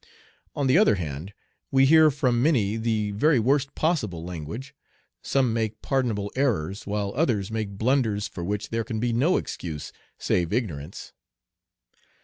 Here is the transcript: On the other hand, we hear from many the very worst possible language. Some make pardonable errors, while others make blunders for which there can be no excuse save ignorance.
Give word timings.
On 0.55 0.65
the 0.65 0.79
other 0.79 0.95
hand, 0.95 1.31
we 1.69 1.85
hear 1.85 2.09
from 2.09 2.41
many 2.41 2.75
the 2.75 3.11
very 3.11 3.37
worst 3.39 3.75
possible 3.75 4.23
language. 4.23 4.73
Some 5.21 5.53
make 5.53 5.79
pardonable 5.83 6.31
errors, 6.35 6.87
while 6.87 7.13
others 7.15 7.51
make 7.51 7.77
blunders 7.77 8.27
for 8.27 8.43
which 8.43 8.69
there 8.69 8.83
can 8.83 8.99
be 8.99 9.13
no 9.13 9.37
excuse 9.37 9.91
save 10.17 10.51
ignorance. 10.51 11.13